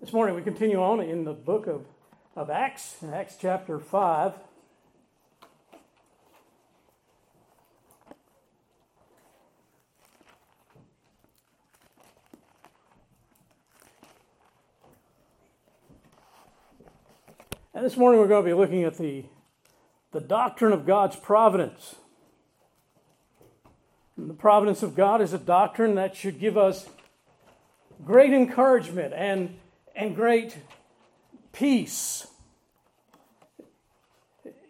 [0.00, 1.84] This morning we continue on in the book of,
[2.36, 4.32] of Acts, Acts chapter 5.
[17.74, 19.24] And this morning we're going to be looking at the,
[20.12, 21.96] the doctrine of God's providence.
[24.16, 26.88] And the providence of God is a doctrine that should give us
[28.04, 29.58] great encouragement and
[29.98, 30.56] and great
[31.52, 32.28] peace.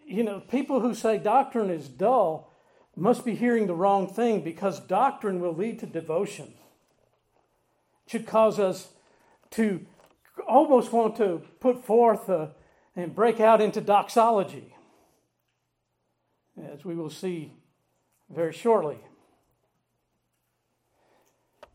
[0.05, 2.51] You know, people who say doctrine is dull
[2.95, 6.55] must be hearing the wrong thing because doctrine will lead to devotion.
[8.05, 8.89] It should cause us
[9.51, 9.85] to
[10.47, 12.47] almost want to put forth uh,
[12.95, 14.75] and break out into doxology,
[16.71, 17.53] as we will see
[18.33, 18.97] very shortly.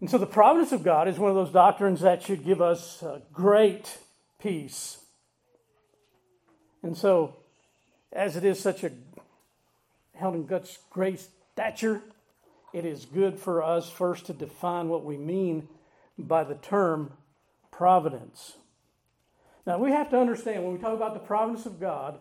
[0.05, 3.03] And so the providence of God is one of those doctrines that should give us
[3.03, 3.97] uh, great
[4.39, 4.99] peace.
[6.83, 7.37] And so,
[8.13, 8.93] as it is such a
[10.15, 12.03] held in God's great stature,
[12.75, 15.69] it is good for us first to define what we mean
[16.19, 17.15] by the term
[17.73, 18.59] providence.
[19.67, 22.19] Now, we have to understand when we talk about the providence of God,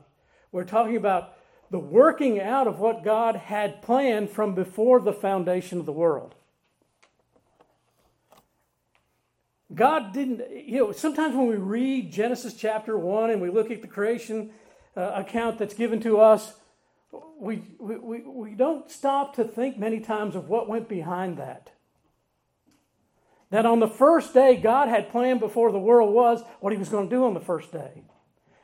[0.53, 1.33] we're talking about
[1.69, 6.36] the working out of what God had planned from before the foundation of the world.
[9.73, 13.81] God didn't, you know, sometimes when we read Genesis chapter 1 and we look at
[13.81, 14.52] the creation
[14.95, 16.53] uh, account that's given to us,
[17.39, 21.71] we, we, we don't stop to think many times of what went behind that.
[23.49, 26.89] That on the first day, God had planned before the world was what He was
[26.89, 28.03] going to do on the first day,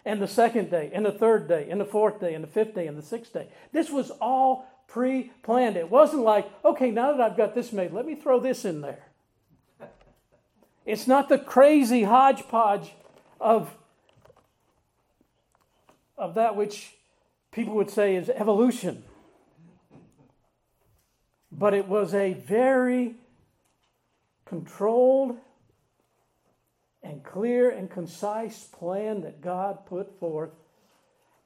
[0.04, 2.74] and the second day, and the third day, and the fourth day, and the fifth
[2.74, 3.50] day, and the sixth day.
[3.72, 5.78] This was all pre planned.
[5.78, 8.82] It wasn't like, okay, now that I've got this made, let me throw this in
[8.82, 9.09] there.
[10.86, 12.94] It's not the crazy hodgepodge
[13.40, 13.76] of,
[16.18, 16.96] of that which
[17.52, 19.04] people would say is evolution.
[21.52, 23.16] But it was a very
[24.46, 25.38] controlled
[27.04, 30.52] and clear and concise plan that God put forth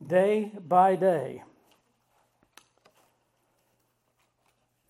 [0.05, 1.43] day by day.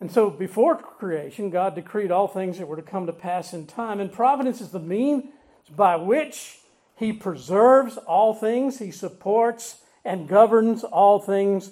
[0.04, 3.66] And so before creation, God decreed all things that were to come to pass in
[3.66, 4.02] time.
[4.02, 5.24] And providence is the means
[5.74, 6.58] by which
[6.98, 11.72] He preserves all things, He supports and governs all things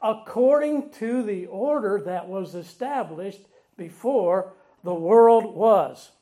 [0.00, 3.40] according to the order that was established
[3.76, 4.52] before
[4.84, 6.12] the world was.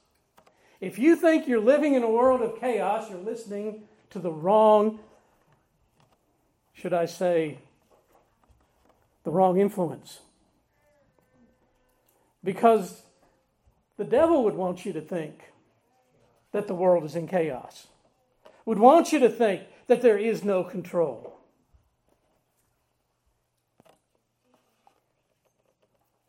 [0.80, 4.98] If you think you're living in a world of chaos, you're listening to the wrong,
[6.72, 7.58] should I say,
[9.24, 10.20] the wrong influence.
[12.42, 13.02] Because
[13.96, 15.52] the devil would want you to think
[16.52, 17.88] that the world is in chaos,
[18.64, 21.38] would want you to think that there is no control.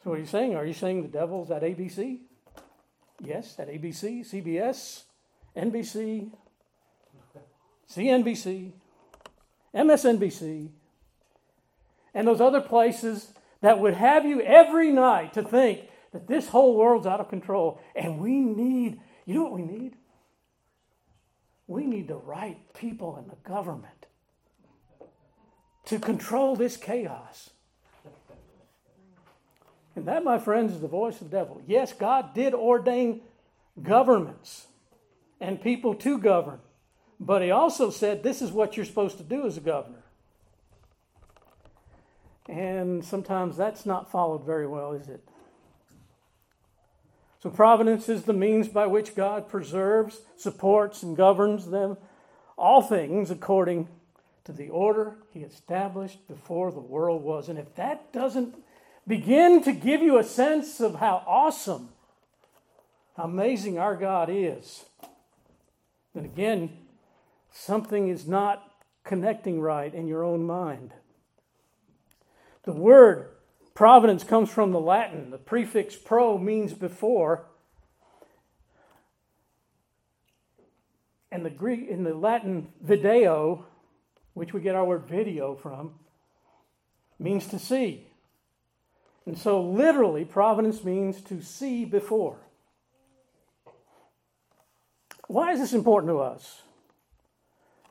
[0.04, 0.56] So, what are you saying?
[0.56, 2.22] Are you saying the devil's at ABC?
[3.24, 5.04] Yes, at ABC, CBS,
[5.56, 6.32] NBC,
[7.88, 8.72] CNBC,
[9.76, 10.70] MSNBC,
[12.14, 16.76] and those other places that would have you every night to think that this whole
[16.76, 19.96] world's out of control and we need, you know what we need?
[21.68, 24.08] We need the right people in the government
[25.86, 27.52] to control this chaos.
[29.96, 31.62] And that, my friends, is the voice of the devil.
[31.68, 33.22] Yes, God did ordain
[33.82, 34.68] governments
[35.40, 36.60] and people to govern,
[37.20, 40.04] but He also said this is what you're supposed to do as a governor.
[42.48, 45.26] And sometimes that's not followed very well, is it?
[47.42, 51.98] So, providence is the means by which God preserves, supports, and governs them,
[52.56, 53.88] all things according
[54.44, 57.50] to the order He established before the world was.
[57.50, 58.56] And if that doesn't
[59.08, 61.90] begin to give you a sense of how awesome,
[63.18, 64.86] how amazing our God is,
[66.14, 66.78] then again,
[67.52, 68.72] something is not
[69.04, 70.94] connecting right in your own mind.
[72.64, 73.30] The word
[73.74, 75.32] Providence comes from the Latin.
[75.32, 77.46] The prefix pro means before.
[81.32, 83.66] And the Greek in the Latin video,
[84.34, 85.94] which we get our word video from,
[87.18, 88.08] means to see.
[89.26, 92.38] And so literally providence means to see before.
[95.28, 96.64] Why is this important to us?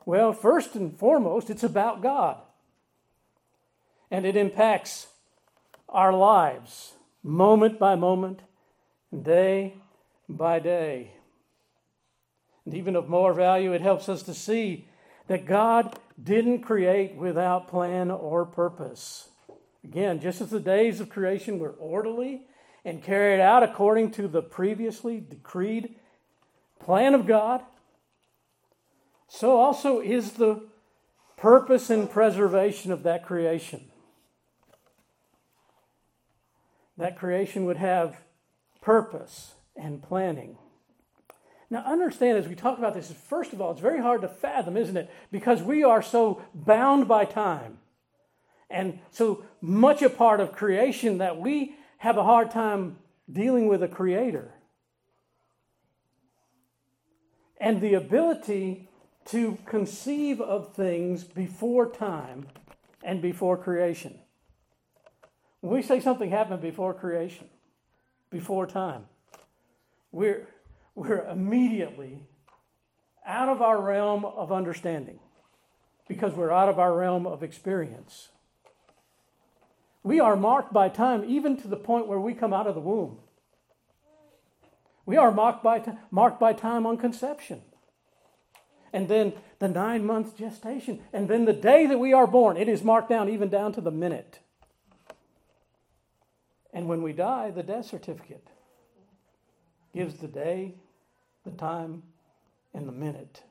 [0.05, 2.37] Well, first and foremost, it's about God.
[4.11, 5.07] And it impacts
[5.91, 6.93] our lives
[7.23, 8.39] moment by moment,
[9.21, 9.75] day
[10.27, 11.11] by day.
[12.65, 14.87] And even of more value, it helps us to see
[15.27, 19.29] that God didn't create without plan or purpose.
[19.83, 22.41] Again, just as the days of creation were orderly
[22.85, 25.95] and carried out according to the previously decreed
[26.79, 27.63] plan of God,
[29.27, 30.63] so also is the
[31.37, 33.90] purpose and preservation of that creation.
[37.01, 38.21] That creation would have
[38.79, 40.59] purpose and planning.
[41.67, 44.77] Now, understand as we talk about this, first of all, it's very hard to fathom,
[44.77, 45.09] isn't it?
[45.31, 47.79] Because we are so bound by time
[48.69, 52.97] and so much a part of creation that we have a hard time
[53.31, 54.53] dealing with a creator.
[57.59, 58.89] And the ability
[59.25, 62.45] to conceive of things before time
[63.03, 64.19] and before creation.
[65.61, 67.47] We say something happened before creation,
[68.29, 69.05] before time,
[70.11, 70.47] we're
[70.95, 72.19] we're immediately
[73.25, 75.19] out of our realm of understanding
[76.07, 78.29] because we're out of our realm of experience.
[80.03, 82.81] We are marked by time, even to the point where we come out of the
[82.81, 83.19] womb.
[85.05, 87.61] We are marked by, t- marked by time on conception.
[88.91, 91.01] And then the nine month gestation.
[91.13, 93.81] And then the day that we are born, it is marked down even down to
[93.81, 94.39] the minute.
[96.73, 98.47] And when we die, the death certificate
[99.93, 100.75] gives the day,
[101.43, 102.03] the time,
[102.73, 103.43] and the minute.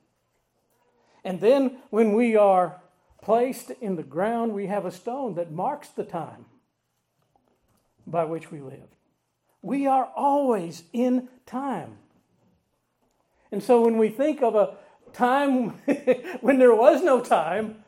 [1.25, 2.81] And then when we are
[3.23, 6.47] placed in the ground, we have a stone that marks the time
[8.07, 8.89] by which we live.
[9.63, 11.99] We are always in time.
[13.53, 14.77] And so when we think of a
[15.13, 15.71] time
[16.41, 17.85] when there was no time,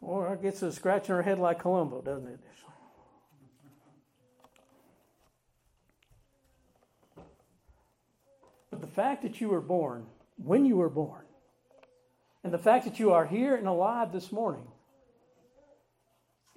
[0.00, 2.40] or it gets us scratching our head like Columbo, doesn't it?
[8.72, 10.06] But the fact that you were born,
[10.42, 11.26] when you were born,
[12.42, 14.66] and the fact that you are here and alive this morning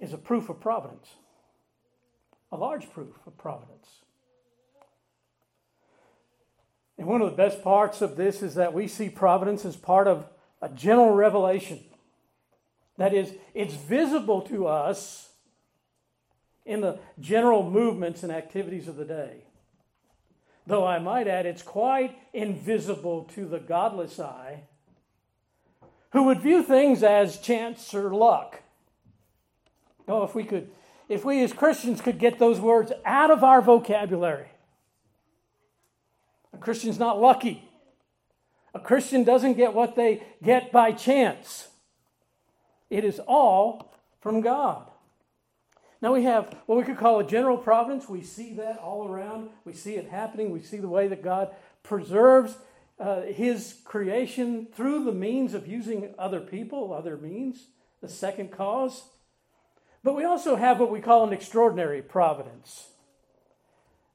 [0.00, 1.08] is a proof of providence,
[2.50, 4.00] a large proof of providence.
[6.96, 10.08] And one of the best parts of this is that we see providence as part
[10.08, 10.26] of
[10.62, 11.84] a general revelation.
[12.96, 15.28] That is, it's visible to us
[16.64, 19.45] in the general movements and activities of the day.
[20.66, 24.62] Though I might add, it's quite invisible to the godless eye
[26.10, 28.62] who would view things as chance or luck.
[30.08, 30.70] Oh, if we could,
[31.08, 34.48] if we as Christians could get those words out of our vocabulary.
[36.52, 37.68] A Christian's not lucky.
[38.74, 41.68] A Christian doesn't get what they get by chance.
[42.90, 44.90] It is all from God.
[46.02, 48.08] Now we have what we could call a general providence.
[48.08, 49.48] We see that all around.
[49.64, 50.50] We see it happening.
[50.50, 52.56] We see the way that God preserves
[53.00, 57.68] uh, His creation through the means of using other people, other means,
[58.02, 59.04] the second cause.
[60.04, 62.88] But we also have what we call an extraordinary providence.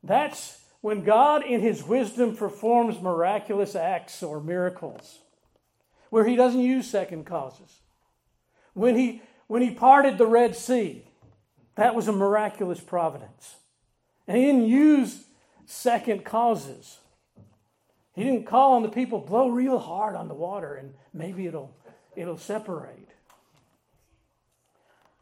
[0.03, 5.19] That's when God, in His wisdom, performs miraculous acts or miracles,
[6.09, 7.79] where He doesn't use second causes.
[8.73, 11.05] When He, when he parted the Red Sea,
[11.81, 13.55] that was a miraculous providence.
[14.27, 15.23] And he didn't use
[15.65, 16.99] second causes.
[18.13, 21.75] He didn't call on the people, blow real hard on the water and maybe it'll,
[22.15, 23.09] it'll separate.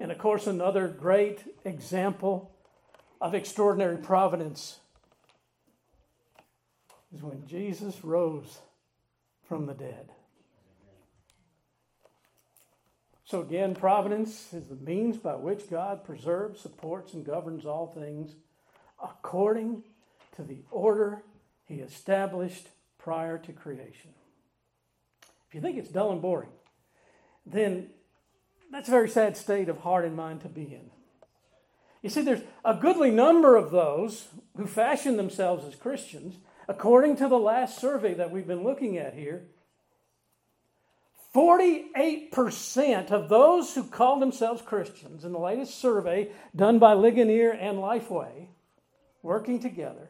[0.02, 2.52] And of course, another great example
[3.22, 4.80] of extraordinary providence
[7.16, 8.60] is when Jesus rose
[9.48, 10.10] from the dead.
[13.30, 18.34] So, again, providence is the means by which God preserves, supports, and governs all things
[19.04, 19.84] according
[20.36, 21.22] to the order
[21.66, 24.10] he established prior to creation.
[25.48, 26.50] If you think it's dull and boring,
[27.46, 27.92] then
[28.72, 30.90] that's a very sad state of heart and mind to be in.
[32.02, 37.28] You see, there's a goodly number of those who fashion themselves as Christians, according to
[37.28, 39.50] the last survey that we've been looking at here
[41.36, 47.78] 48% of those who call themselves Christians in the latest survey done by Ligonier and
[47.78, 48.48] Lifeway,
[49.22, 50.10] working together.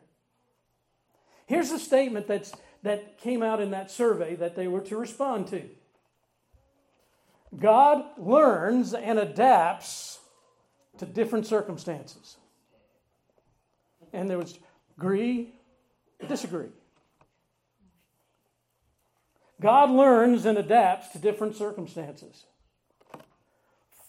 [1.46, 5.48] Here's a statement that's, that came out in that survey that they were to respond
[5.48, 5.70] to
[7.58, 10.20] God learns and adapts
[11.00, 12.38] to different circumstances.
[14.14, 14.60] And there was
[14.98, 15.56] agree,
[16.28, 16.70] disagree.
[19.62, 22.46] God learns and adapts to different circumstances.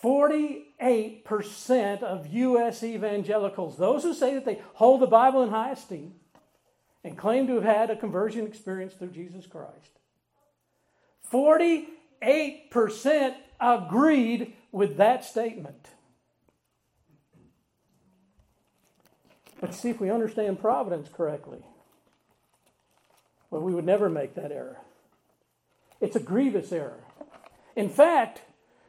[0.02, 2.82] 48% of U.S.
[2.82, 6.14] evangelicals, those who say that they hold the Bible in high esteem,
[7.02, 9.98] and claim to have had a conversion experience through Jesus Christ.
[11.32, 15.88] 48% agreed with that statement.
[19.60, 21.60] But see if we understand providence correctly.
[23.50, 24.78] Well, we would never make that error.
[26.00, 27.04] It's a grievous error.
[27.76, 28.42] In fact,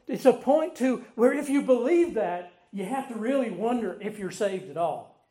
[0.08, 4.18] it's a point to where if you believe that, you have to really wonder if
[4.18, 5.26] you're saved at all.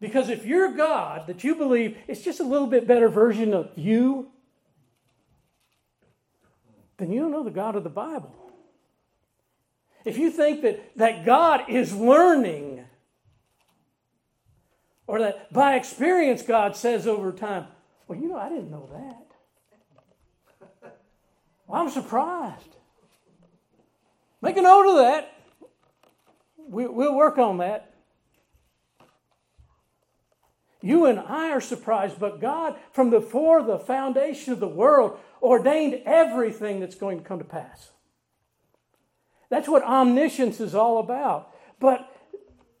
[0.00, 3.70] Because if your God that you believe is just a little bit better version of
[3.76, 4.28] you,
[6.98, 8.34] then you don't know the God of the Bible.
[10.04, 12.84] If you think that, that God is learning,
[15.06, 17.66] or that by experience God says over time,
[18.06, 19.29] well, you know, I didn't know that.
[21.72, 22.76] I'm surprised.
[24.42, 25.32] Make a note of that.
[26.56, 27.94] We, will work on that.
[30.82, 36.02] You and I are surprised, but God, from before the foundation of the world, ordained
[36.06, 37.90] everything that's going to come to pass.
[39.50, 41.52] That's what omniscience is all about.
[41.80, 42.08] But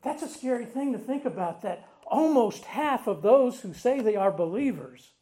[0.02, 4.16] that's a scary thing to think about that almost half of those who say they
[4.16, 5.12] are believers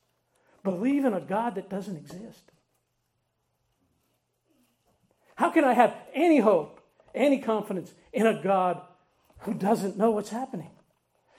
[0.63, 2.53] believe in a God that doesn't exist.
[5.39, 6.81] How can I have any hope,
[7.15, 8.81] any confidence in a God
[9.43, 10.73] who doesn't know what's happening,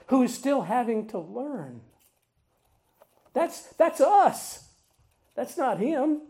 [0.08, 1.82] who is still having to learn?
[3.34, 4.70] That's, that's us.
[5.36, 6.22] That's not Him.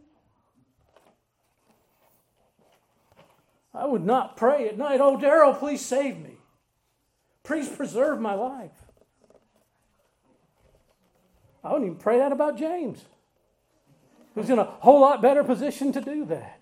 [3.72, 6.38] I would not pray at night, Oh, Daryl, please save me.
[7.44, 8.72] Please preserve my life.
[11.64, 13.06] I wouldn't even pray that about James,
[14.34, 16.59] who's in a whole lot better position to do that.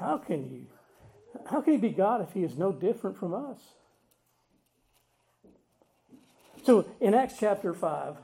[0.00, 0.66] How can you?
[1.50, 3.58] How can he be God if he is no different from us?
[6.64, 8.16] So in Acts chapter 5,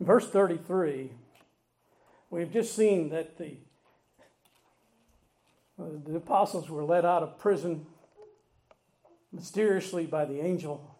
[0.00, 1.10] verse 33,
[2.30, 3.56] we've just seen that the,
[5.78, 7.86] uh, the apostles were let out of prison
[9.32, 10.96] mysteriously by the angel.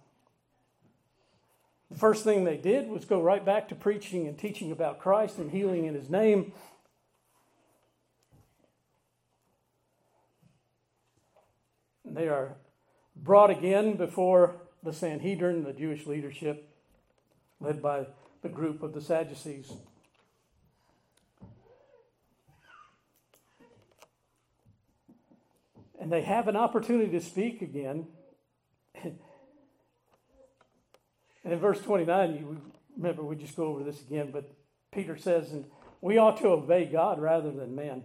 [1.90, 5.38] The first thing they did was go right back to preaching and teaching about Christ
[5.38, 6.52] and healing in his name.
[12.22, 12.54] They are
[13.16, 16.70] brought again before the Sanhedrin, the Jewish leadership,
[17.58, 18.06] led by
[18.42, 19.72] the group of the Sadducees.
[26.00, 28.06] And they have an opportunity to speak again.
[29.02, 29.18] and
[31.42, 32.60] in verse 29, you
[32.96, 34.48] remember we just go over this again, but
[34.92, 35.64] Peter says, and
[36.00, 38.04] we ought to obey God rather than men.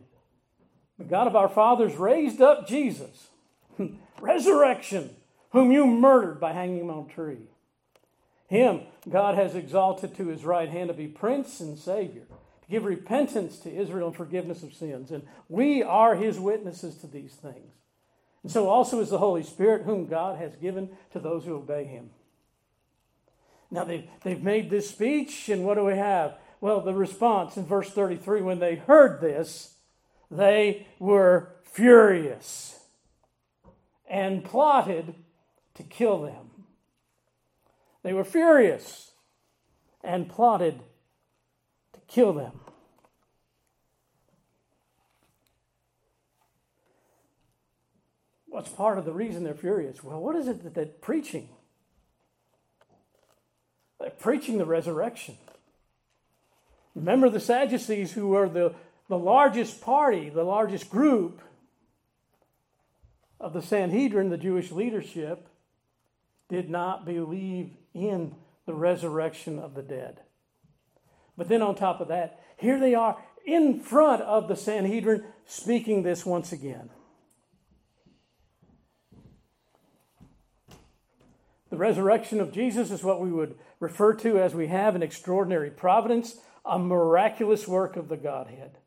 [0.98, 3.28] The God of our fathers raised up Jesus
[4.22, 5.16] resurrection,
[5.52, 7.48] whom you murdered by hanging him on a tree.
[8.48, 12.24] Him God has exalted to his right hand to be prince and savior,
[12.62, 15.12] to give repentance to Israel and forgiveness of sins.
[15.12, 17.74] And we are his witnesses to these things.
[18.44, 21.84] And so also is the Holy Spirit, whom God has given to those who obey
[21.84, 22.12] him.
[23.70, 26.38] Now they've, they've made this speech, and what do we have?
[26.62, 29.76] Well, the response in verse 33 when they heard this,
[30.32, 32.77] they were furious
[34.08, 35.16] and plotted
[35.76, 36.52] to kill them.
[38.04, 39.12] They were furious
[40.04, 40.80] and plotted
[41.94, 42.60] to kill them.
[48.48, 50.04] What's part of the reason they're furious?
[50.04, 51.50] Well, what is it that they're preaching?
[54.00, 55.38] They're preaching the resurrection.
[56.96, 58.74] Remember the Sadducees, who were the,
[59.10, 61.42] the largest party, the largest group
[63.40, 65.48] of the Sanhedrin, the Jewish leadership,
[66.50, 70.22] did not believe in the resurrection of the dead.
[71.38, 76.04] But then, on top of that, here they are in front of the Sanhedrin speaking
[76.04, 76.90] this once again.
[81.70, 85.70] The resurrection of Jesus is what we would refer to as we have an extraordinary
[85.70, 88.78] providence, a miraculous work of the Godhead.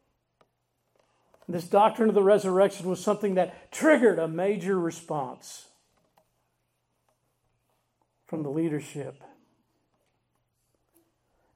[1.50, 5.66] This doctrine of the resurrection was something that triggered a major response
[8.28, 9.21] from the leadership.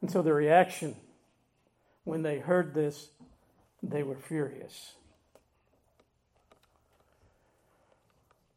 [0.01, 0.97] And so the reaction
[2.03, 3.11] when they heard this,
[3.85, 4.95] they were furious.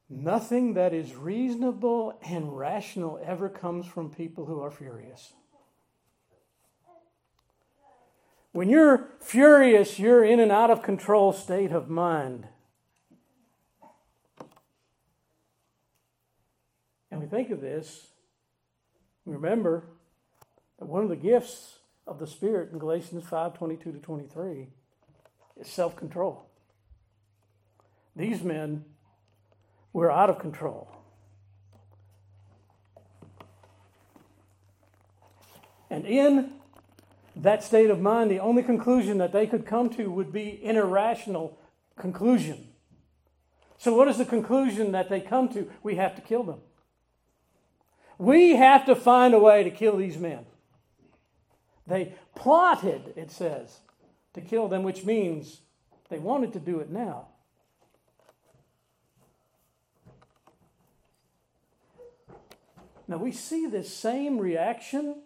[0.09, 5.33] Nothing that is reasonable and rational ever comes from people who are furious.
[8.57, 12.47] When you're furious, you're in an out of control state of mind.
[17.11, 18.07] And we think of this,
[19.27, 19.83] remember
[20.79, 24.69] that one of the gifts of the Spirit in Galatians 5 22 to 23
[25.57, 26.49] is self control.
[28.15, 28.85] These men
[29.93, 30.89] were out of control.
[35.91, 36.53] And in
[37.43, 40.75] that state of mind, the only conclusion that they could come to would be an
[40.75, 41.57] irrational
[41.97, 42.69] conclusion.
[43.77, 45.69] So, what is the conclusion that they come to?
[45.83, 46.61] We have to kill them.
[48.17, 50.45] We have to find a way to kill these men.
[51.85, 53.79] They plotted, it says,
[54.33, 55.61] to kill them, which means
[56.09, 57.27] they wanted to do it now.
[63.07, 65.21] Now, we see this same reaction,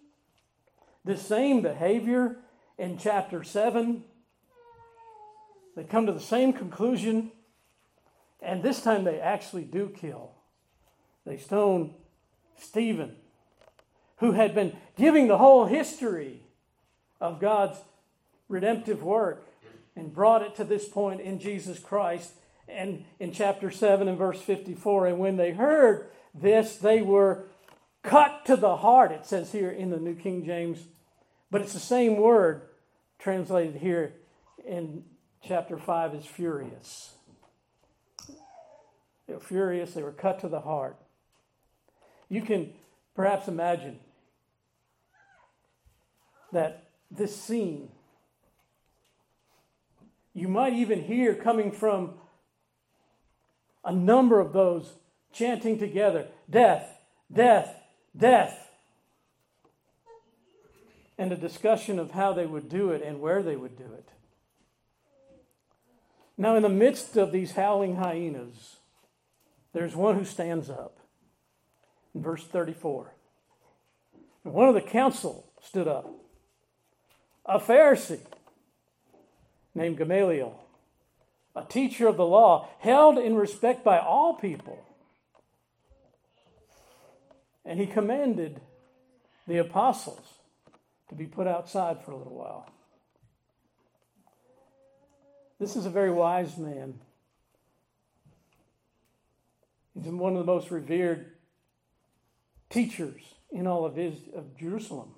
[1.03, 2.37] this same behavior
[2.77, 4.03] in chapter 7.
[5.75, 7.31] They come to the same conclusion,
[8.41, 10.31] and this time they actually do kill.
[11.25, 11.93] They stone
[12.57, 13.15] Stephen,
[14.17, 16.41] who had been giving the whole history
[17.19, 17.77] of God's
[18.49, 19.47] redemptive work
[19.95, 22.33] and brought it to this point in Jesus Christ.
[22.67, 27.45] And in chapter 7 and verse 54, and when they heard this, they were
[28.03, 30.79] cut to the heart, it says here in the New King James.
[31.49, 32.61] But it's the same word
[33.19, 34.13] translated here
[34.65, 35.03] in
[35.45, 37.13] chapter 5 as furious.
[39.27, 40.97] They were furious, they were cut to the heart.
[42.29, 42.73] You can
[43.15, 43.99] perhaps imagine
[46.51, 47.89] that this scene,
[50.33, 52.13] you might even hear coming from
[53.83, 54.93] a number of those
[55.33, 56.97] chanting together death,
[57.31, 57.80] death,
[58.17, 58.69] death.
[61.17, 64.09] And a discussion of how they would do it and where they would do it.
[66.37, 68.77] Now, in the midst of these howling hyenas,
[69.73, 70.97] there's one who stands up
[72.15, 73.13] in verse 34.
[74.43, 76.09] And one of the council stood up,
[77.45, 78.21] a Pharisee
[79.75, 80.59] named Gamaliel,
[81.55, 84.83] a teacher of the law, held in respect by all people.
[87.65, 88.61] And he commanded
[89.47, 90.25] the apostles
[91.09, 92.71] to be put outside for a little while.
[95.59, 96.99] This is a very wise man.
[99.93, 101.33] He's one of the most revered
[102.69, 103.21] teachers
[103.51, 105.09] in all of, his, of Jerusalem.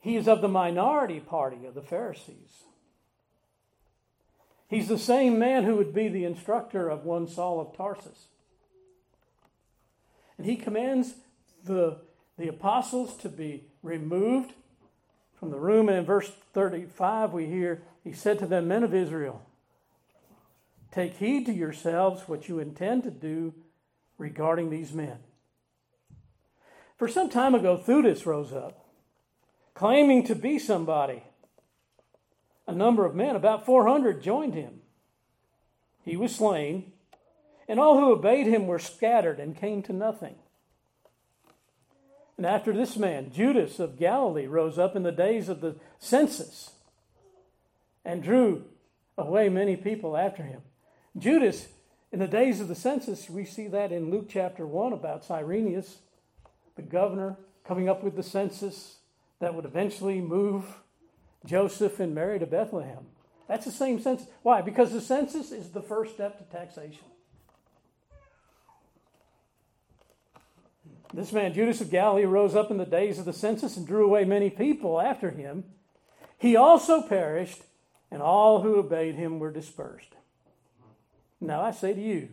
[0.00, 2.64] He is of the minority party of the Pharisees.
[4.68, 8.28] He's the same man who would be the instructor of one Saul of Tarsus.
[10.40, 11.16] And he commands
[11.66, 11.98] the,
[12.38, 14.54] the apostles to be removed
[15.38, 15.90] from the room.
[15.90, 19.42] And in verse 35, we hear, He said to them, Men of Israel,
[20.90, 23.52] take heed to yourselves what you intend to do
[24.16, 25.18] regarding these men.
[26.96, 28.86] For some time ago, Theudas rose up,
[29.74, 31.22] claiming to be somebody.
[32.66, 34.80] A number of men, about 400, joined him.
[36.02, 36.92] He was slain,
[37.70, 40.34] and all who obeyed him were scattered and came to nothing.
[42.36, 46.72] And after this man, Judas of Galilee rose up in the days of the census
[48.04, 48.64] and drew
[49.16, 50.62] away many people after him.
[51.16, 51.68] Judas,
[52.10, 55.98] in the days of the census, we see that in Luke chapter 1 about Cyrenius
[56.74, 58.96] the governor coming up with the census
[59.38, 60.64] that would eventually move
[61.46, 63.06] Joseph and Mary to Bethlehem.
[63.46, 64.26] That's the same census.
[64.42, 64.60] Why?
[64.60, 67.04] Because the census is the first step to taxation.
[71.12, 74.04] This man, Judas of Galilee, rose up in the days of the census and drew
[74.04, 75.64] away many people after him.
[76.38, 77.62] He also perished,
[78.10, 80.14] and all who obeyed him were dispersed.
[81.40, 82.28] Now I say to you,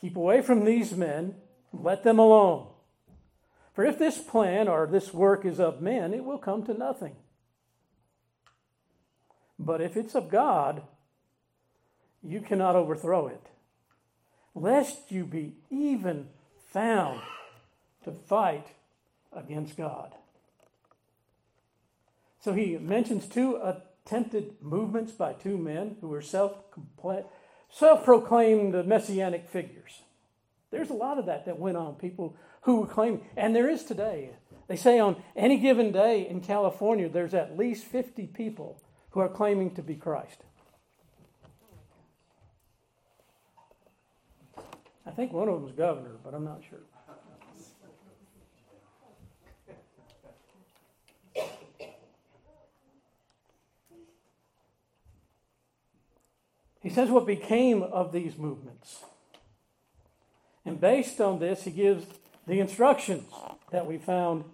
[0.00, 1.36] keep away from these men,
[1.72, 2.66] let them alone.
[3.74, 7.16] For if this plan or this work is of men, it will come to nothing.
[9.58, 10.82] But if it's of God,
[12.22, 13.42] you cannot overthrow it,
[14.54, 16.28] lest you be even
[16.72, 17.20] found
[18.04, 18.68] to fight
[19.32, 20.14] against God.
[22.40, 26.54] So he mentions two attempted movements by two men who were self
[28.04, 30.02] proclaimed messianic figures.
[30.70, 31.94] There's a lot of that that went on.
[31.94, 34.30] People who claim, and there is today.
[34.66, 39.28] They say on any given day in California, there's at least 50 people who are
[39.28, 40.42] claiming to be Christ.
[45.06, 46.80] I think one of them is governor, but I'm not sure.
[56.84, 59.04] He says what became of these movements.
[60.66, 62.04] And based on this, he gives
[62.46, 63.24] the instructions
[63.72, 64.44] that we found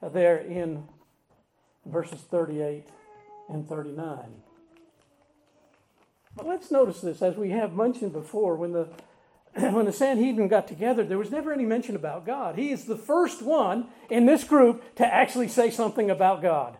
[0.00, 0.84] there in
[1.84, 2.86] verses 38
[3.48, 4.18] and 39.
[6.36, 8.88] But let's notice this, as we have mentioned before, when the
[9.56, 12.56] when the Sanhedrin got together, there was never any mention about God.
[12.56, 16.76] He is the first one in this group to actually say something about God.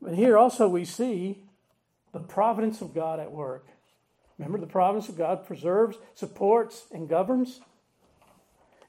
[0.00, 1.42] But here also we see
[2.12, 3.66] the providence of God at work.
[4.38, 7.60] Remember, the providence of God preserves, supports, and governs.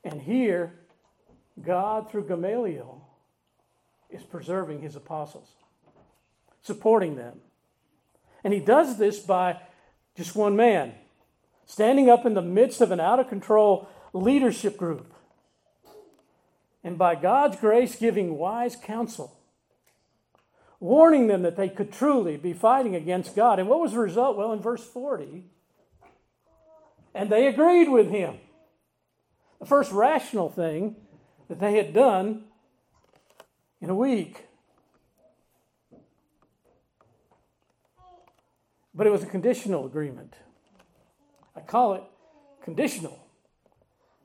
[0.03, 0.79] And here,
[1.61, 3.05] God, through Gamaliel,
[4.09, 5.49] is preserving his apostles,
[6.61, 7.41] supporting them.
[8.43, 9.57] And he does this by
[10.15, 10.93] just one man
[11.65, 15.13] standing up in the midst of an out of control leadership group.
[16.83, 19.37] And by God's grace, giving wise counsel,
[20.81, 23.59] warning them that they could truly be fighting against God.
[23.59, 24.35] And what was the result?
[24.35, 25.45] Well, in verse 40,
[27.13, 28.39] and they agreed with him.
[29.59, 30.95] The first rational thing
[31.47, 32.45] that they had done
[33.79, 34.47] in a week.
[38.93, 40.33] But it was a conditional agreement.
[41.55, 42.03] I call it
[42.63, 43.19] conditional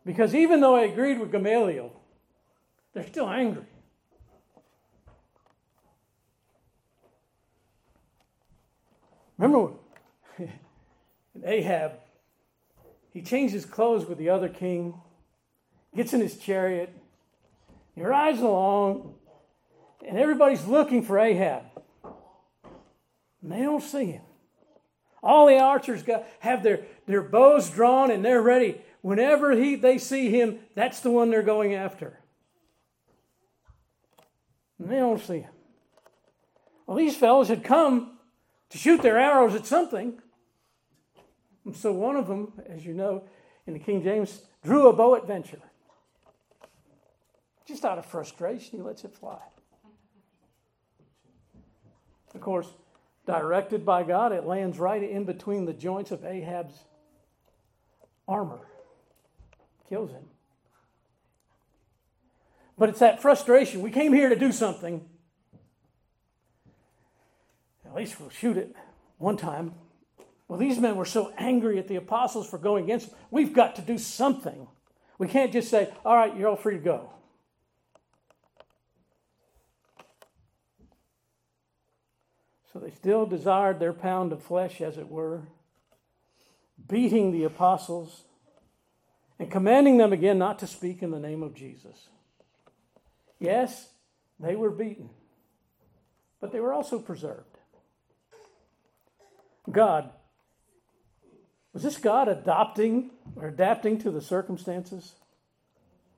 [0.07, 1.93] because even though I agreed with Gamaliel,
[2.95, 3.67] they're still angry.
[9.39, 9.73] Remember
[10.37, 10.51] when
[11.45, 11.93] Ahab,
[13.13, 14.95] he changed his clothes with the other king,
[15.95, 16.95] gets in his chariot,
[17.95, 19.15] he rides along,
[20.07, 21.63] and everybody's looking for Ahab.
[23.43, 24.23] And they don't see him.
[25.23, 28.81] All the archers got, have their, their bows drawn and they're ready.
[29.01, 32.21] Whenever he, they see him, that's the one they're going after.
[34.79, 35.51] And they don't see him.
[36.87, 38.16] Well, these fellows had come
[38.71, 40.21] to shoot their arrows at something.
[41.65, 43.25] And so one of them, as you know,
[43.67, 45.61] in the King James, drew a bow at venture.
[47.67, 49.41] Just out of frustration, he lets it fly.
[52.35, 52.69] Of course,
[53.27, 56.79] directed by God, it lands right in between the joints of Ahab's
[58.29, 58.61] armor,
[59.89, 60.25] kills him.
[62.79, 63.81] But it's that frustration.
[63.81, 65.09] We came here to do something.
[67.97, 68.77] At least we'll shoot it
[69.17, 69.73] one time.
[70.49, 73.19] Well, these men were so angry at the apostles for going against them.
[73.31, 74.69] We've got to do something.
[75.17, 77.11] We can't just say, all right, you're all free to go.
[82.71, 85.45] So they still desired their pound of flesh, as it were,
[86.87, 88.25] beating the apostles
[89.39, 92.09] and commanding them again not to speak in the name of Jesus.
[93.39, 93.89] Yes,
[94.39, 95.09] they were beaten,
[96.43, 97.56] but they were also preserved.
[99.71, 100.11] God,
[101.73, 105.15] was this God adopting or adapting to the circumstances?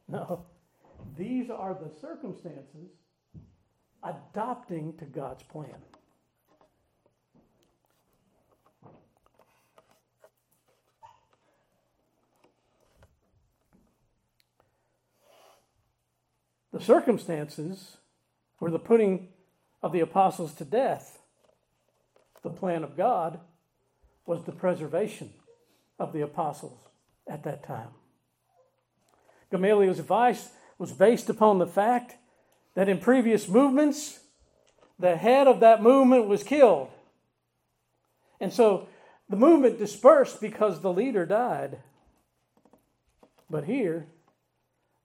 [0.07, 0.47] No.
[1.17, 2.91] These are the circumstances
[4.03, 5.75] adopting to God's plan.
[16.73, 17.97] The circumstances
[18.61, 19.29] were the putting
[19.83, 21.18] of the apostles to death.
[22.43, 23.41] The plan of God
[24.27, 25.33] was the preservation
[25.99, 26.79] of the apostles
[27.27, 27.89] at that time.
[29.51, 32.17] Gamaliel's advice was based upon the fact
[32.75, 34.21] that in previous movements,
[34.99, 36.91] the head of that movement was killed.
[38.41, 38.89] And so
[39.29, 41.79] the movement dispersed because the leader died.
[43.51, 44.07] But here,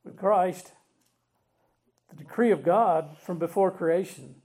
[0.04, 0.72] with Christ,
[2.10, 4.36] the decree of God from before creation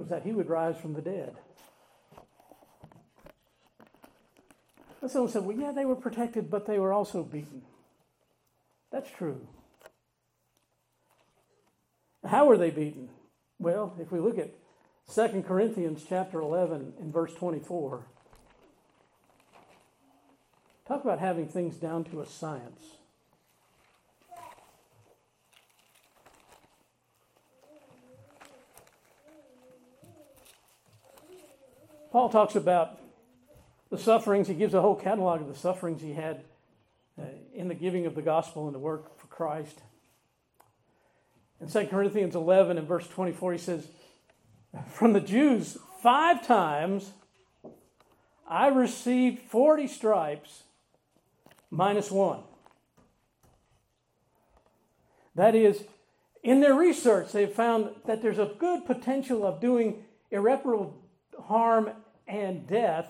[0.00, 1.36] was that he would rise from the dead.
[5.02, 7.62] And someone said, well, yeah, they were protected, but they were also beaten.
[8.90, 9.46] That's true.
[12.24, 13.10] How were they beaten?
[13.58, 14.54] Well, if we look at
[15.14, 18.06] 2 Corinthians chapter 11 and verse 24,
[20.88, 22.99] talk about having things down to a science.
[32.10, 32.98] Paul talks about
[33.90, 34.48] the sufferings.
[34.48, 36.42] He gives a whole catalog of the sufferings he had
[37.18, 39.82] uh, in the giving of the gospel and the work for Christ.
[41.60, 43.86] In 2 Corinthians 11 and verse 24, he says,
[44.88, 47.12] From the Jews, five times
[48.48, 50.64] I received 40 stripes
[51.70, 52.40] minus one.
[55.36, 55.84] That is,
[56.42, 61.00] in their research, they've found that there's a good potential of doing irreparable
[61.46, 61.90] harm,
[62.26, 63.08] and death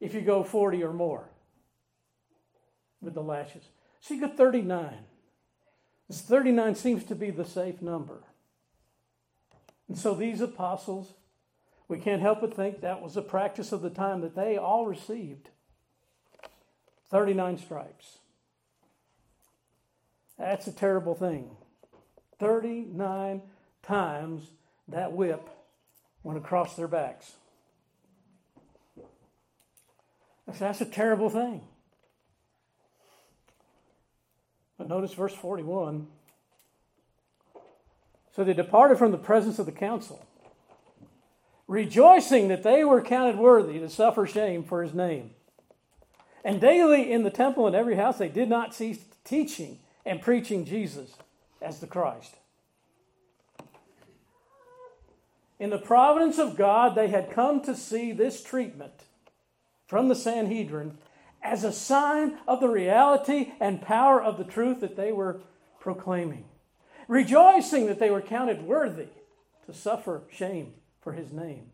[0.00, 1.28] if you go 40 or more
[3.00, 3.64] with the lashes.
[4.00, 4.94] So you got 39.
[6.08, 8.22] This 39 seems to be the safe number.
[9.88, 11.14] And so these apostles,
[11.88, 14.86] we can't help but think that was a practice of the time that they all
[14.86, 15.50] received
[17.10, 18.18] 39 stripes.
[20.38, 21.50] That's a terrible thing.
[22.38, 23.42] 39
[23.82, 24.44] times
[24.88, 25.50] that whip
[26.22, 27.32] went across their backs.
[30.58, 31.62] That's a terrible thing.
[34.76, 36.06] But notice verse 41.
[38.34, 40.24] So they departed from the presence of the council,
[41.68, 45.30] rejoicing that they were counted worthy to suffer shame for his name.
[46.44, 50.64] And daily in the temple and every house they did not cease teaching and preaching
[50.64, 51.14] Jesus
[51.60, 52.36] as the Christ.
[55.60, 59.04] In the providence of God, they had come to see this treatment
[59.86, 60.96] from the Sanhedrin
[61.42, 65.40] as a sign of the reality and power of the truth that they were
[65.78, 66.46] proclaiming,
[67.08, 69.08] rejoicing that they were counted worthy
[69.66, 71.66] to suffer shame for his name.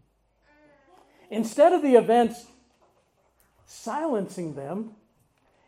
[1.31, 2.46] Instead of the events
[3.66, 4.92] silencing them,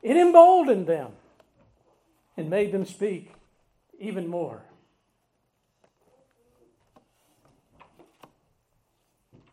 [0.02, 1.12] it emboldened them
[2.36, 3.32] and made them speak
[4.00, 4.62] even more.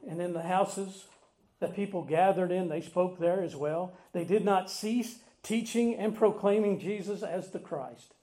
[0.08, 1.06] And in the houses
[1.60, 3.94] that people gathered in, they spoke there as well.
[4.14, 8.14] They did not cease teaching and proclaiming Jesus as the Christ.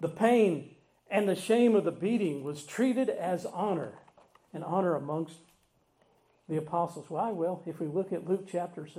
[0.00, 0.74] The pain
[1.10, 3.94] and the shame of the beating was treated as honor,
[4.52, 5.36] and honor amongst
[6.48, 7.06] the apostles.
[7.08, 7.30] Why?
[7.30, 8.96] Well, if we look at Luke chapter 6.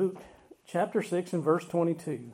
[0.00, 0.22] Luke
[0.66, 2.32] chapter 6 and verse 22.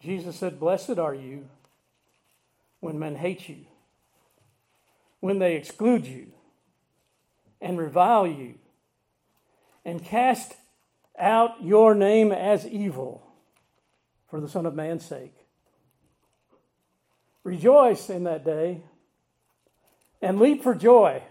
[0.00, 1.48] Jesus said, Blessed are you
[2.78, 3.66] when men hate you,
[5.18, 6.28] when they exclude you
[7.60, 8.60] and revile you,
[9.84, 10.54] and cast
[11.18, 13.26] out your name as evil
[14.30, 15.34] for the Son of Man's sake.
[17.42, 18.82] Rejoice in that day
[20.22, 21.24] and leap for joy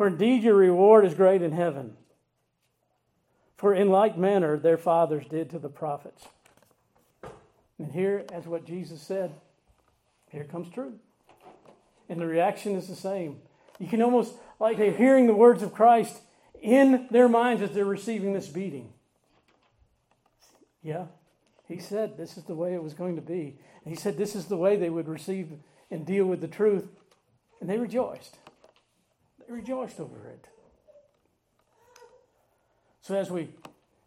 [0.00, 1.94] for indeed your reward is great in heaven.
[3.58, 6.26] For in like manner their fathers did to the prophets.
[7.78, 9.30] And here, as what Jesus said,
[10.30, 10.94] here comes truth.
[12.08, 13.40] And the reaction is the same.
[13.78, 16.22] You can almost, like they're hearing the words of Christ
[16.62, 18.94] in their minds as they're receiving this beating.
[20.82, 21.08] Yeah,
[21.68, 23.58] he said this is the way it was going to be.
[23.84, 25.50] And he said this is the way they would receive
[25.90, 26.88] and deal with the truth.
[27.60, 28.38] And they rejoiced
[29.50, 30.46] rejoiced over it.
[33.02, 33.50] So as we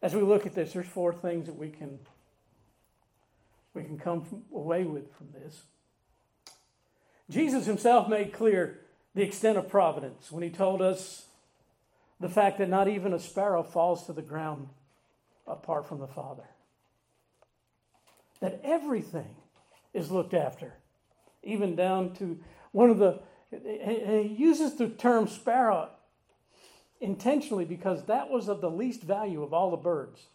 [0.01, 1.99] as we look at this, there's four things that we can
[3.73, 5.63] we can come from, away with from this.
[7.29, 8.81] Jesus himself made clear
[9.15, 11.25] the extent of providence when he told us
[12.19, 14.69] the fact that not even a sparrow falls to the ground
[15.47, 16.47] apart from the Father.
[18.39, 19.35] That everything
[19.93, 20.75] is looked after,
[21.43, 22.39] even down to
[22.71, 23.19] one of the
[23.61, 25.89] he uses the term sparrow
[26.99, 30.27] intentionally because that was of the least value of all the birds.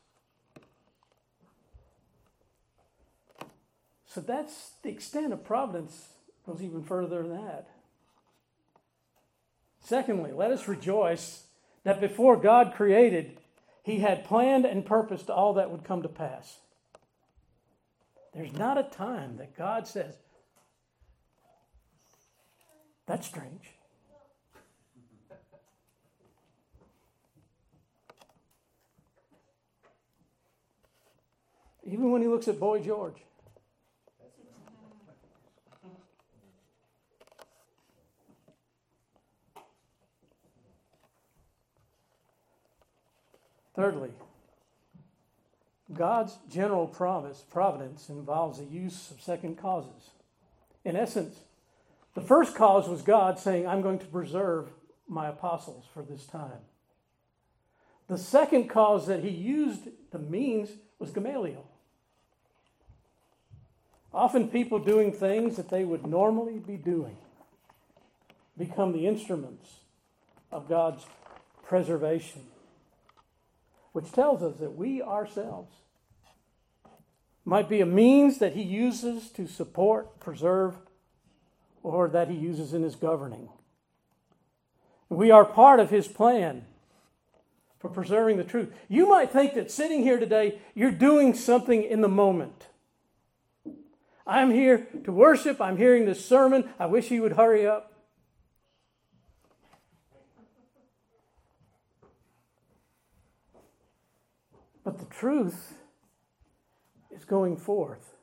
[4.07, 6.09] So that's the extent of providence
[6.47, 7.69] goes even further than that.
[9.81, 11.45] Secondly, let us rejoice
[11.85, 13.39] that before God created,
[13.83, 16.59] he had planned and purposed all that would come to pass.
[18.35, 20.17] There's not a time that God says,
[23.09, 23.73] that's strange.
[31.85, 33.15] Even when he looks at Boy George.
[43.75, 44.11] Thirdly,
[45.95, 50.11] God's general promise, providence involves the use of second causes.
[50.85, 51.37] In essence,
[52.19, 54.71] the first cause was God saying, I'm going to preserve
[55.07, 56.65] my apostles for this time.
[58.09, 61.65] The second cause that he used, the means, was Gamaliel.
[64.13, 67.19] Often people doing things that they would normally be doing
[68.57, 69.75] become the instruments
[70.51, 71.07] of God's
[71.63, 72.43] preservation,
[73.93, 75.73] which tells us that we ourselves
[77.45, 80.79] might be a means that he uses to support, preserve,
[81.89, 83.49] or that he uses in his governing.
[85.09, 86.67] We are part of His plan
[87.79, 88.73] for preserving the truth.
[88.89, 92.67] You might think that sitting here today, you're doing something in the moment.
[94.27, 95.61] I'm here to worship.
[95.61, 96.69] I'm hearing this sermon.
[96.79, 97.93] I wish he would hurry up.
[104.85, 105.75] But the truth
[107.11, 108.18] is going forth.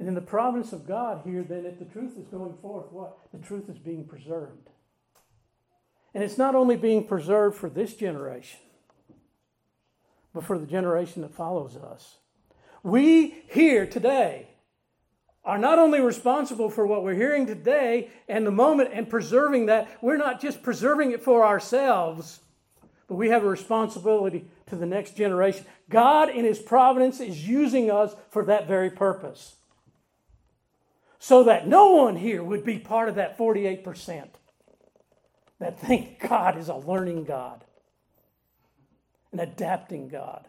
[0.00, 3.18] And in the providence of God here, then, if the truth is going forth, what?
[3.32, 4.70] The truth is being preserved.
[6.14, 8.60] And it's not only being preserved for this generation,
[10.32, 12.16] but for the generation that follows us.
[12.82, 14.48] We here today
[15.44, 19.98] are not only responsible for what we're hearing today and the moment and preserving that,
[20.00, 22.40] we're not just preserving it for ourselves,
[23.06, 25.66] but we have a responsibility to the next generation.
[25.90, 29.56] God, in His providence, is using us for that very purpose.
[31.22, 34.30] So that no one here would be part of that 48%
[35.58, 37.62] that think God is a learning God,
[39.30, 40.48] an adapting God.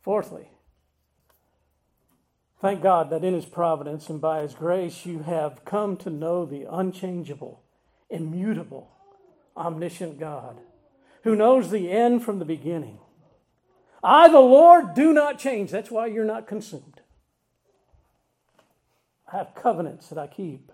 [0.00, 0.48] Fourthly,
[2.62, 6.46] thank God that in His providence and by His grace you have come to know
[6.46, 7.62] the unchangeable,
[8.08, 8.90] immutable,
[9.54, 10.60] omniscient God
[11.24, 12.98] who knows the end from the beginning.
[14.02, 15.70] I, the Lord, do not change.
[15.70, 17.00] That's why you're not consumed.
[19.32, 20.72] I have covenants that I keep.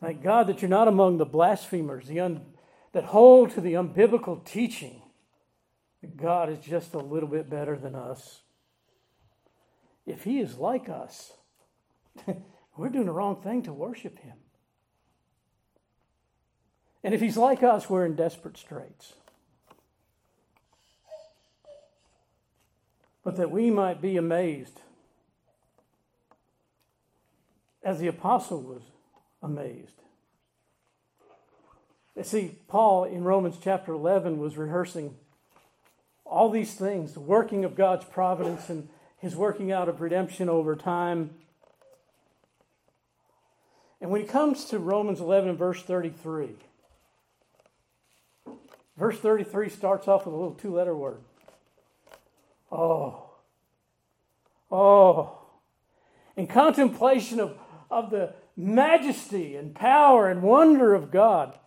[0.00, 2.42] Thank God that you're not among the blasphemers, the un,
[2.92, 5.02] that hold to the unbiblical teaching
[6.00, 8.42] that God is just a little bit better than us.
[10.06, 11.32] If He is like us,
[12.76, 14.36] we're doing the wrong thing to worship Him.
[17.02, 19.14] And if He's like us, we're in desperate straits.
[23.24, 24.80] But that we might be amazed
[27.82, 28.82] as the apostle was
[29.42, 30.02] amazed.
[32.16, 35.16] You see, Paul in Romans chapter 11 was rehearsing
[36.24, 40.76] all these things the working of God's providence and his working out of redemption over
[40.76, 41.30] time.
[44.00, 46.56] And when it comes to Romans 11, verse 33,
[48.96, 51.20] verse 33 starts off with a little two letter word.
[52.70, 53.30] Oh.
[54.70, 55.38] Oh.
[56.36, 57.58] In contemplation of
[57.94, 61.58] of the majesty and power and wonder of God.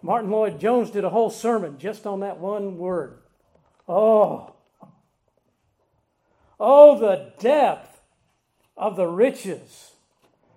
[0.00, 3.18] Martyn Lloyd-Jones did a whole sermon just on that one word.
[3.88, 4.54] Oh.
[6.58, 8.00] Oh, the depth
[8.76, 9.92] of the riches,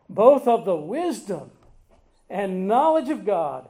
[0.07, 1.51] both of the wisdom
[2.29, 3.67] and knowledge of God.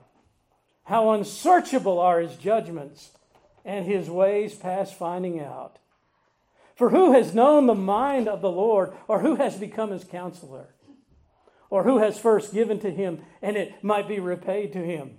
[0.83, 3.11] How unsearchable are his judgments
[3.65, 5.79] and his ways past finding out.
[6.75, 10.75] For who has known the mind of the Lord, or who has become his counselor?
[11.69, 15.17] Or who has first given to him, and it might be repaid to him?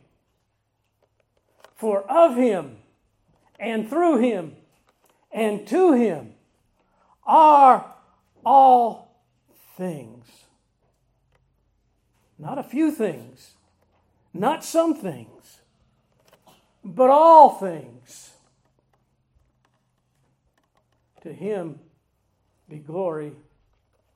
[1.75, 2.79] For of him,
[3.59, 4.57] and through him,
[5.33, 6.35] and to him
[7.27, 7.95] are
[8.45, 9.23] all
[9.77, 10.27] things.
[12.39, 13.53] Not a few things,
[14.33, 15.61] not some things,
[16.85, 18.26] but all things.
[21.27, 21.81] To him
[22.69, 23.33] be glory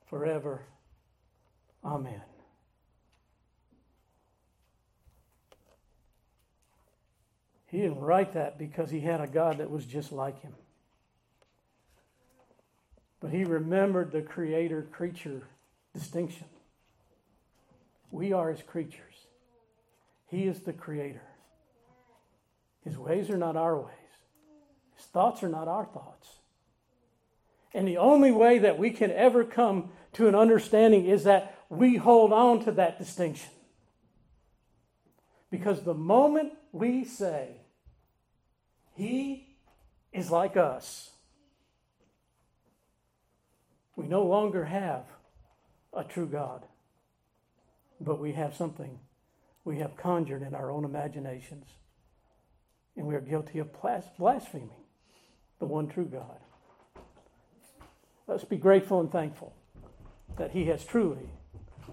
[0.09, 0.63] forever.
[1.85, 2.23] Amen.
[7.67, 10.53] He didn't write that because he had a God that was just like him.
[13.19, 15.43] But he remembered the creator creature
[15.93, 16.47] distinction.
[18.13, 19.27] We are his creatures,
[20.29, 21.23] he is the creator.
[22.85, 24.15] His ways are not our ways,
[24.95, 26.40] his thoughts are not our thoughts.
[27.73, 31.97] And the only way that we can ever come to an understanding is that we
[31.97, 33.51] hold on to that distinction.
[35.51, 37.49] Because the moment we say,
[38.95, 39.57] He
[40.13, 41.11] is like us,
[43.95, 45.05] we no longer have
[45.93, 46.65] a true God,
[48.01, 48.99] but we have something
[49.65, 51.67] we have conjured in our own imaginations.
[52.97, 53.69] And we are guilty of
[54.19, 54.71] blaspheming
[55.59, 56.39] the one true God.
[58.31, 59.53] Let's be grateful and thankful
[60.37, 61.31] that He has truly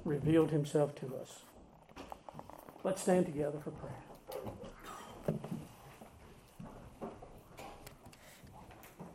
[0.06, 1.40] revealed Himself to us.
[2.84, 4.07] Let's stand together for prayer.